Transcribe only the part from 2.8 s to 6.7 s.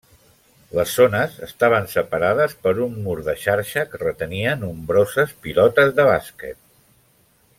un mur de xarxa que retenia nombroses pilotes de bàsquet.